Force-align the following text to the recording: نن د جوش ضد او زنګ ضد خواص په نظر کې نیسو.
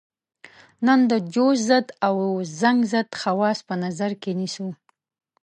نن 0.85 0.99
د 1.11 1.13
جوش 1.33 1.57
ضد 1.69 1.87
او 2.07 2.15
زنګ 2.59 2.79
ضد 2.91 3.09
خواص 3.21 3.59
په 3.67 3.75
نظر 3.83 4.11
کې 4.21 4.31
نیسو. 4.39 4.67